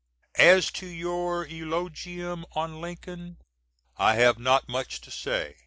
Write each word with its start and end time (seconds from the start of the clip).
_"As 0.43 0.71
to 0.71 0.87
your 0.87 1.45
Eulogium 1.45 2.43
on 2.53 2.81
Lincoln 2.81 3.37
I 3.97 4.15
have 4.15 4.39
not 4.39 4.67
much 4.67 4.99
to 5.01 5.11
say. 5.11 5.57